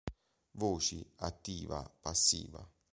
Voci: 0.55 1.05
attiva, 1.17 1.87
passiva. 2.01 2.67